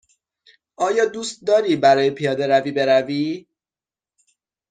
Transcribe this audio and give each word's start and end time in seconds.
آیا 0.77 1.05
دوست 1.05 1.45
داری 1.47 1.75
برای 1.75 2.09
پیاده 2.11 2.47
روی 2.47 2.71
بروی؟ 2.71 3.45